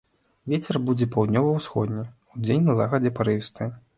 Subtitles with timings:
[0.53, 2.07] Вецер будзе паўднёва-ўсходні,
[2.37, 3.71] удзень на захадзе парывісты.